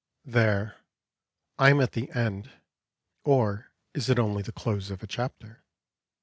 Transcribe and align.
There, 0.25 0.77
I 1.59 1.69
am 1.69 1.79
at 1.79 1.91
the 1.91 2.09
end; 2.09 2.49
or 3.23 3.67
is 3.93 4.09
it 4.09 4.17
only 4.17 4.41
the 4.41 4.51
close 4.51 4.89
of 4.89 5.03
a 5.03 5.07
chapter? 5.07 5.63